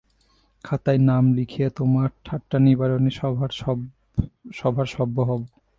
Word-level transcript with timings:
খাতায় 0.65 1.01
নাম 1.09 1.23
লিখিয়ে 1.37 1.67
তোমার 1.77 2.09
ঠাট্টানিবারণী 2.25 3.11
সভার 3.17 3.51
সভ্য 4.91 5.17
হব! 5.29 5.41